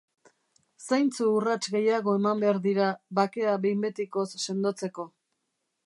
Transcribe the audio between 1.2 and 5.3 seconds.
urrats gehiago eman behar dira bakea behin betikoz sendotzeko?